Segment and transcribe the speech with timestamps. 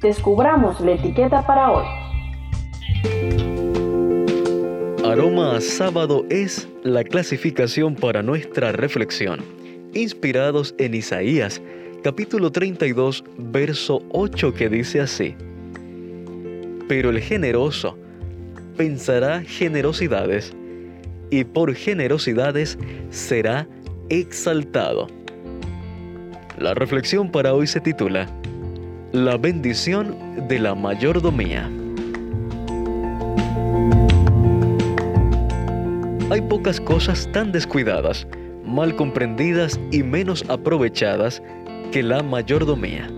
[0.00, 1.84] descubramos la etiqueta para hoy.
[5.04, 9.44] Aroma a sábado es la clasificación para nuestra reflexión,
[9.92, 11.60] inspirados en Isaías,
[12.02, 15.36] capítulo 32, verso 8, que dice así,
[16.88, 17.98] Pero el generoso
[18.76, 20.54] pensará generosidades,
[21.30, 22.78] y por generosidades
[23.10, 23.68] será
[24.08, 25.08] exaltado.
[26.58, 28.28] La reflexión para hoy se titula
[29.14, 31.70] La bendición de la mayordomía.
[36.32, 38.26] Hay pocas cosas tan descuidadas,
[38.64, 41.40] mal comprendidas y menos aprovechadas
[41.92, 43.08] que la mayordomía.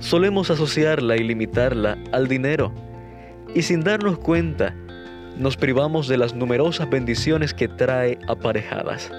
[0.00, 2.72] Solemos asociarla y limitarla al dinero,
[3.54, 4.74] y sin darnos cuenta,
[5.38, 9.12] nos privamos de las numerosas bendiciones que trae aparejadas.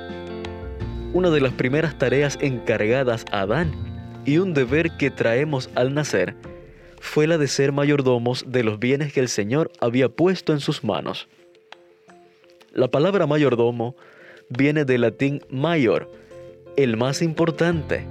[1.13, 3.90] Una de las primeras tareas encargadas a Adán
[4.25, 6.35] y un deber que traemos al nacer
[6.99, 10.83] fue la de ser mayordomos de los bienes que el Señor había puesto en sus
[10.83, 11.27] manos.
[12.73, 13.95] La palabra mayordomo
[14.49, 16.09] viene del latín mayor,
[16.77, 18.05] el más importante,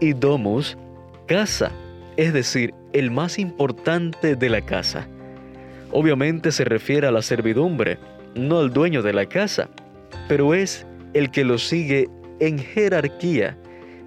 [0.00, 0.76] y domus,
[1.26, 1.72] casa,
[2.16, 5.08] es decir, el más importante de la casa.
[5.90, 7.98] Obviamente se refiere a la servidumbre,
[8.34, 9.68] no al dueño de la casa,
[10.28, 12.08] pero es el que lo sigue
[12.40, 13.56] en jerarquía.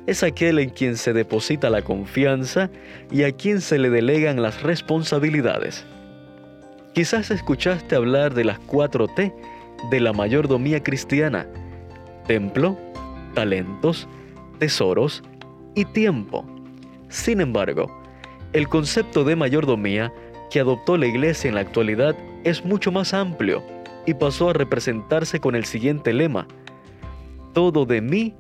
[0.08, 2.70] Es aquel en quien se deposita la confianza
[3.12, 5.86] y a quien se le delegan las responsabilidades.
[6.94, 9.34] Quizás escuchaste hablar de las cuatro T
[9.92, 11.46] de la mayordomía cristiana,
[12.26, 12.78] templo,
[13.36, 14.08] talentos,
[14.60, 15.24] tesoros
[15.76, 16.46] y tiempo.
[17.10, 17.92] Sin embargo,
[18.54, 20.14] el concepto de mayordomía
[20.50, 22.16] que adoptó la Iglesia en la actualidad
[22.46, 23.62] es mucho más amplio
[24.06, 26.48] y pasó a representarse con el siguiente lema,
[27.54, 28.34] todo de mí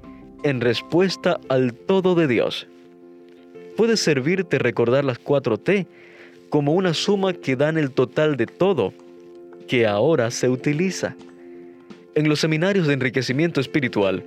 [0.43, 2.67] en respuesta al todo de Dios.
[3.75, 5.87] Puede servirte recordar las cuatro T
[6.49, 8.93] como una suma que dan el total de todo
[9.67, 11.15] que ahora se utiliza.
[12.15, 14.23] En los seminarios de enriquecimiento espiritual,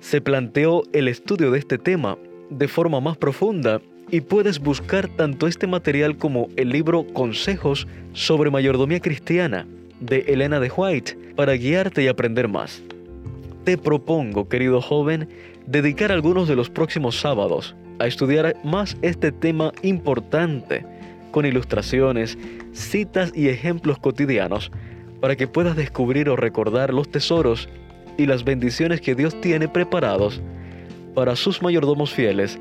[0.00, 2.18] se planteó el estudio de este tema
[2.48, 8.50] de forma más profunda y puedes buscar tanto este material como el libro Consejos sobre
[8.50, 9.66] Mayordomía Cristiana
[10.00, 12.82] de Elena de White para guiarte y aprender más.
[13.64, 15.28] Te propongo, querido joven,
[15.66, 20.86] dedicar algunos de los próximos sábados a estudiar más este tema importante
[21.30, 22.38] con ilustraciones,
[22.72, 24.70] citas y ejemplos cotidianos
[25.20, 27.68] para que puedas descubrir o recordar los tesoros
[28.16, 30.40] y las bendiciones que Dios tiene preparados
[31.14, 32.58] para sus mayordomos fieles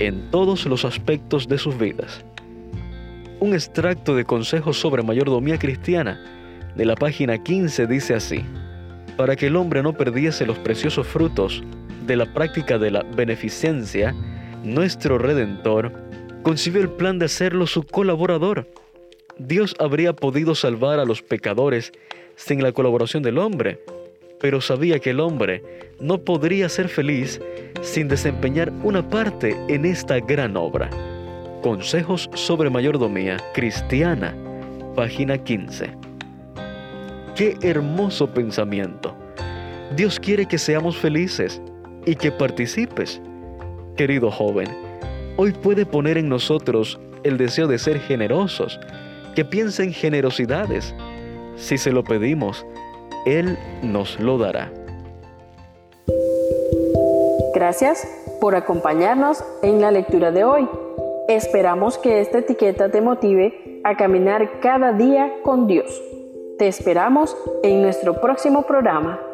[0.00, 2.24] en todos los aspectos de sus vidas.
[3.38, 6.20] Un extracto de consejos sobre mayordomía cristiana
[6.74, 8.44] de la página 15 dice así,
[9.20, 11.62] para que el hombre no perdiese los preciosos frutos
[12.06, 14.14] de la práctica de la beneficencia,
[14.64, 15.92] nuestro Redentor
[16.42, 18.66] concibió el plan de hacerlo su colaborador
[19.36, 21.92] Dios habría podido salvar a los pecadores
[22.34, 23.84] sin la colaboración del hombre,
[24.40, 25.62] pero sabía que el hombre
[26.00, 27.42] no podría ser feliz
[27.82, 30.88] sin desempeñar una parte en esta gran obra.
[31.62, 34.34] Consejos sobre mayordomía cristiana,
[34.96, 36.09] página 15.
[37.40, 39.14] Qué hermoso pensamiento.
[39.96, 41.58] Dios quiere que seamos felices
[42.04, 43.18] y que participes.
[43.96, 44.68] Querido joven,
[45.38, 48.78] hoy puede poner en nosotros el deseo de ser generosos,
[49.34, 50.94] que piense en generosidades.
[51.56, 52.66] Si se lo pedimos,
[53.24, 54.70] Él nos lo dará.
[57.54, 58.06] Gracias
[58.38, 60.68] por acompañarnos en la lectura de hoy.
[61.26, 66.02] Esperamos que esta etiqueta te motive a caminar cada día con Dios.
[66.60, 69.29] Te esperamos en nuestro próximo programa.